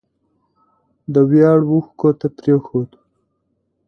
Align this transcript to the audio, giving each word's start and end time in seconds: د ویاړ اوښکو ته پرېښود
د 1.13 1.15
ویاړ 1.29 1.59
اوښکو 1.71 2.09
ته 2.19 2.27
پرېښود 2.37 2.89